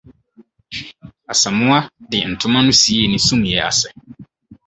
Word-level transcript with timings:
Asamoah 1.31 1.85
di 2.09 2.17
ntoma 2.31 2.59
no 2.63 2.71
siee 2.81 3.07
ne 3.09 3.17
sumii 3.27 3.61
ase. 3.69 3.89